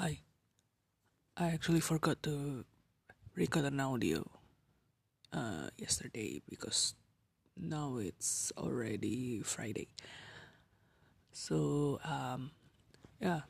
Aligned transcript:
Hi. 0.00 0.16
I 1.36 1.52
actually 1.52 1.84
forgot 1.84 2.22
to 2.22 2.64
record 3.36 3.66
an 3.66 3.80
audio 3.80 4.24
uh, 5.30 5.68
yesterday 5.76 6.40
because 6.48 6.94
now 7.54 7.98
it's 8.00 8.50
already 8.56 9.42
Friday. 9.44 9.88
So, 11.32 12.00
um, 12.02 12.50
yeah, 13.20 13.44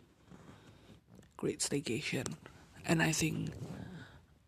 great 1.37 1.61
staycation. 1.61 2.35
And 2.85 3.01
I 3.01 3.13
think 3.13 3.55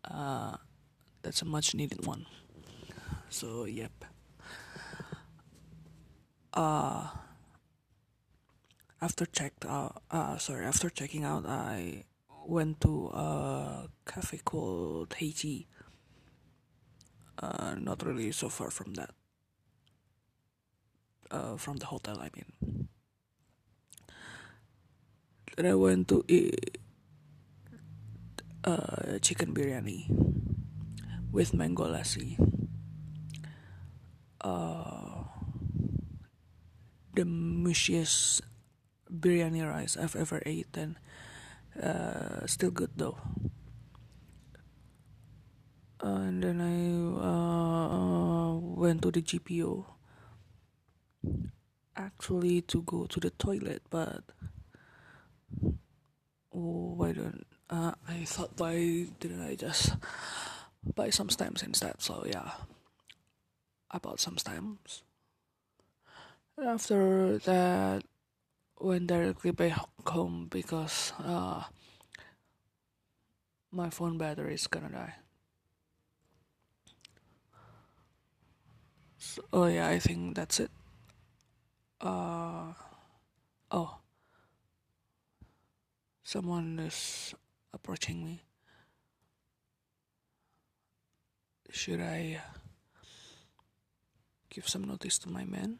uh, 0.03 0.57
that's 1.21 1.41
a 1.41 1.45
much 1.45 1.73
needed 1.73 2.05
one. 2.05 2.25
So, 3.29 3.63
yep. 3.63 3.95
Uh, 6.53 7.07
after 9.03 9.25
checked 9.25 9.65
out, 9.65 10.01
uh, 10.11 10.37
sorry, 10.37 10.63
after 10.65 10.89
checking 10.89 11.25
out, 11.25 11.45
I 11.45 12.05
went 12.47 12.79
to 12.87 13.11
a 13.11 13.89
cafe 14.07 14.39
called 14.45 15.09
Heiji. 15.19 15.65
Uh, 17.37 17.75
not 17.77 18.01
really 18.05 18.31
so 18.31 18.47
far 18.47 18.71
from 18.71 18.93
that. 18.93 19.11
Uh, 21.29 21.57
from 21.57 21.77
the 21.77 21.85
hotel, 21.87 22.17
I 22.21 22.29
mean. 22.31 22.87
Then 25.57 25.65
I 25.65 25.75
went 25.75 26.07
to 26.07 26.23
eat 26.29 26.77
uh, 28.63 29.19
chicken 29.19 29.53
biryani 29.53 30.07
with 31.29 31.53
mango 31.53 31.91
lassi. 31.91 32.39
Uh, 34.39 35.27
the 37.15 37.23
mushiest 37.23 38.41
biryani 39.13 39.67
rice 39.67 39.97
I've 39.97 40.15
ever 40.15 40.41
eaten. 40.45 40.97
Uh, 41.81 42.45
still 42.45 42.71
good 42.71 42.91
though. 42.97 43.17
and 46.03 46.43
then 46.43 46.59
I 46.59 46.75
uh, 47.23 48.53
went 48.59 49.01
to 49.03 49.11
the 49.11 49.21
GPO 49.21 49.85
actually 51.95 52.61
to 52.61 52.81
go 52.81 53.05
to 53.05 53.19
the 53.19 53.29
toilet, 53.29 53.81
but 53.89 54.23
oh, 56.53 56.93
why 56.99 57.13
don't 57.13 57.47
uh, 57.69 57.93
I 58.07 58.25
thought 58.25 58.51
why 58.57 59.07
didn't 59.19 59.41
I 59.41 59.55
just 59.55 59.95
buy 60.95 61.09
some 61.09 61.29
stamps 61.29 61.63
instead? 61.63 62.01
So 62.01 62.25
yeah, 62.27 62.51
I 63.89 63.97
bought 63.99 64.19
some 64.19 64.37
stamps. 64.37 65.03
After 66.59 67.39
that, 67.39 68.03
went 68.79 69.07
directly 69.07 69.51
back 69.51 69.79
home 70.07 70.47
because 70.49 71.13
uh, 71.19 71.63
my 73.71 73.89
phone 73.89 74.17
battery 74.17 74.53
is 74.53 74.67
gonna 74.67 74.89
die. 74.89 75.15
So, 79.17 79.41
oh 79.53 79.65
yeah, 79.67 79.87
I 79.87 79.99
think 79.99 80.35
that's 80.35 80.59
it. 80.59 80.71
Uh, 82.01 82.73
oh, 83.71 83.97
someone 86.23 86.79
is 86.79 87.33
approaching 87.73 88.23
me. 88.23 88.43
Should 91.71 92.01
I 92.01 92.41
give 94.49 94.69
some 94.69 94.83
notice 94.83 95.17
to 95.19 95.29
my 95.29 95.43
man? 95.45 95.79